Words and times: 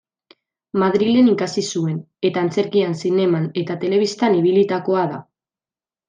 Madrilen 0.83 1.27
ikasi 1.33 1.63
zuen 1.75 1.99
eta 2.31 2.43
antzerkian, 2.47 2.95
zineman 3.05 3.45
eta 3.65 3.77
telebistan 3.87 4.39
ibilitakoa 4.43 5.05
da. 5.17 5.21